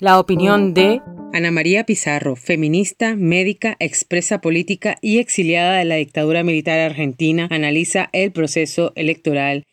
La 0.00 0.18
opinión 0.18 0.74
de 0.74 1.02
Ana 1.32 1.50
María 1.50 1.84
Pizarro, 1.84 2.36
feminista, 2.36 3.16
médica, 3.16 3.76
expresa 3.80 4.40
política 4.40 4.96
y 5.02 5.18
exiliada 5.18 5.78
de 5.78 5.84
la 5.84 5.96
dictadura 5.96 6.42
militar 6.44 6.78
argentina, 6.78 7.48
analiza 7.50 8.08
el 8.12 8.32
proceso 8.32 8.92
electoral 8.94 9.66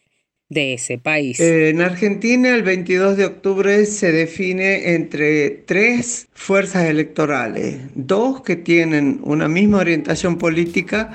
de 0.49 0.73
ese 0.73 0.97
país. 0.97 1.39
En 1.39 1.81
Argentina 1.81 2.53
el 2.53 2.63
22 2.63 3.17
de 3.17 3.25
octubre 3.25 3.85
se 3.85 4.11
define 4.11 4.95
entre 4.95 5.49
tres 5.49 6.27
fuerzas 6.33 6.85
electorales, 6.85 7.77
dos 7.95 8.41
que 8.41 8.55
tienen 8.55 9.19
una 9.23 9.47
misma 9.47 9.77
orientación 9.77 10.37
política, 10.37 11.11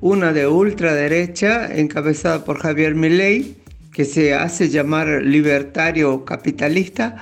una 0.00 0.32
de 0.32 0.46
ultraderecha 0.46 1.72
encabezada 1.78 2.44
por 2.44 2.58
Javier 2.58 2.94
Milei, 2.94 3.56
que 3.92 4.04
se 4.04 4.34
hace 4.34 4.68
llamar 4.68 5.22
libertario 5.22 6.24
capitalista, 6.24 7.16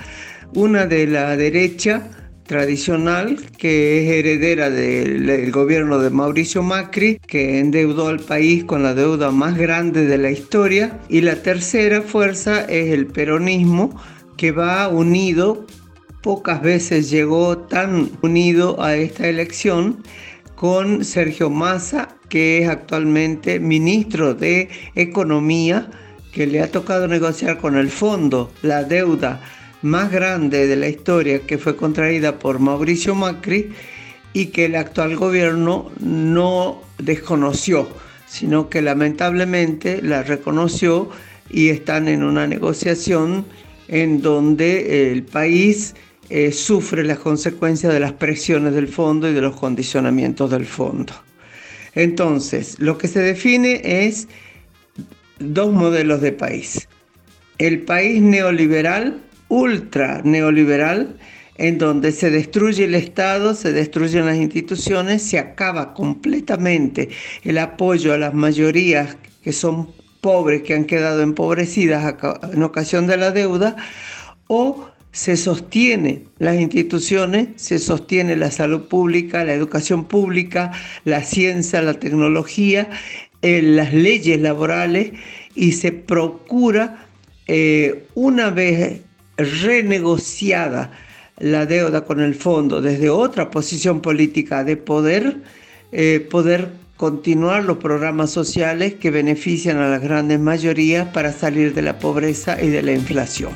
una 0.53 0.85
de 0.85 1.07
la 1.07 1.35
derecha 1.35 2.09
tradicional 2.51 3.37
que 3.57 4.03
es 4.03 4.11
heredera 4.11 4.69
del, 4.69 5.51
gobierno 5.51 5.99
de 5.99 6.09
Mauricio 6.09 6.63
Macri, 6.63 7.19
que 7.25 7.59
endeudó 7.59 8.07
al 8.07 8.19
país 8.19 8.63
con 8.63 8.83
la 8.83 8.93
deuda 8.93 9.31
más 9.31 9.57
grande 9.57 10.05
de 10.05 10.17
la 10.17 10.31
historia, 10.31 10.99
y 11.07 11.21
la 11.21 11.41
tercera 11.41 12.01
fuerza 12.01 12.65
es 12.65 12.91
el 12.91 13.07
peronismo, 13.07 13.97
que 14.37 14.51
va 14.51 14.87
unido, 14.87 15.65
pocas 16.21 16.61
veces 16.61 17.09
llegó 17.09 17.57
tan 17.57 18.09
unido 18.21 18.81
a 18.81 18.95
esta 18.95 19.27
elección, 19.27 20.03
con 20.55 21.03
Sergio 21.05 21.49
Massa, 21.49 22.17
que 22.27 22.61
es 22.61 22.69
actualmente 22.69 23.59
ministro 23.59 24.33
de 24.33 24.69
Economía, 24.95 25.89
que 26.31 26.47
le 26.47 26.61
ha 26.61 26.71
tocado 26.71 27.07
negociar 27.07 27.57
con 27.57 27.75
el 27.75 27.89
fondo 27.89 28.51
la 28.61 28.83
deuda 28.83 29.41
más 29.81 30.11
grande 30.11 30.67
de 30.67 30.75
la 30.75 30.87
historia 30.87 31.41
que 31.41 31.57
fue 31.57 31.75
contraída 31.75 32.39
por 32.39 32.59
Mauricio 32.59 33.15
Macri 33.15 33.71
y 34.33 34.47
que 34.47 34.65
el 34.65 34.75
actual 34.75 35.15
gobierno 35.15 35.91
no 35.99 36.81
desconoció, 36.97 37.87
sino 38.27 38.69
que 38.69 38.81
lamentablemente 38.81 40.01
la 40.01 40.23
reconoció 40.23 41.09
y 41.49 41.69
están 41.69 42.07
en 42.07 42.23
una 42.23 42.47
negociación 42.47 43.45
en 43.87 44.21
donde 44.21 45.11
el 45.11 45.23
país 45.23 45.95
eh, 46.29 46.53
sufre 46.53 47.03
las 47.03 47.19
consecuencias 47.19 47.91
de 47.91 47.99
las 47.99 48.13
presiones 48.13 48.73
del 48.73 48.87
fondo 48.87 49.29
y 49.29 49.33
de 49.33 49.41
los 49.41 49.57
condicionamientos 49.57 50.49
del 50.49 50.65
fondo. 50.65 51.13
Entonces, 51.93 52.79
lo 52.79 52.97
que 52.97 53.09
se 53.09 53.19
define 53.19 53.81
es 53.83 54.29
dos 55.41 55.71
modelos 55.73 56.21
de 56.21 56.31
país. 56.31 56.87
El 57.57 57.81
país 57.81 58.21
neoliberal 58.21 59.21
ultra 59.49 60.21
neoliberal 60.23 61.17
en 61.57 61.77
donde 61.77 62.11
se 62.11 62.31
destruye 62.31 62.85
el 62.85 62.95
Estado, 62.95 63.53
se 63.53 63.71
destruyen 63.73 64.25
las 64.25 64.37
instituciones, 64.37 65.21
se 65.21 65.37
acaba 65.37 65.93
completamente 65.93 67.09
el 67.43 67.57
apoyo 67.59 68.13
a 68.13 68.17
las 68.17 68.33
mayorías 68.33 69.17
que 69.43 69.53
son 69.53 69.89
pobres, 70.21 70.63
que 70.63 70.73
han 70.73 70.85
quedado 70.85 71.21
empobrecidas 71.21 72.15
en 72.51 72.63
ocasión 72.63 73.07
de 73.07 73.17
la 73.17 73.31
deuda, 73.31 73.75
o 74.47 74.87
se 75.11 75.35
sostiene 75.35 76.23
las 76.39 76.59
instituciones, 76.59 77.49
se 77.57 77.79
sostiene 77.79 78.35
la 78.37 78.49
salud 78.49 78.87
pública, 78.87 79.43
la 79.43 79.53
educación 79.53 80.05
pública, 80.05 80.71
la 81.03 81.21
ciencia, 81.21 81.81
la 81.81 81.95
tecnología, 81.95 82.89
eh, 83.41 83.61
las 83.61 83.93
leyes 83.93 84.39
laborales 84.39 85.11
y 85.55 85.73
se 85.73 85.91
procura 85.91 87.07
eh, 87.47 88.05
una 88.13 88.49
vez 88.49 89.01
renegociada 89.37 90.91
la 91.39 91.65
deuda 91.65 92.05
con 92.05 92.19
el 92.19 92.35
fondo 92.35 92.81
desde 92.81 93.09
otra 93.09 93.49
posición 93.49 94.01
política 94.01 94.63
de 94.63 94.77
poder, 94.77 95.37
eh, 95.91 96.25
poder 96.29 96.69
continuar 96.97 97.63
los 97.63 97.77
programas 97.77 98.29
sociales 98.29 98.93
que 98.93 99.09
benefician 99.09 99.77
a 99.77 99.89
las 99.89 100.01
grandes 100.01 100.39
mayorías 100.39 101.07
para 101.07 101.33
salir 101.33 101.73
de 101.73 101.81
la 101.81 101.97
pobreza 101.97 102.61
y 102.61 102.69
de 102.69 102.83
la 102.83 102.91
inflación. 102.91 103.53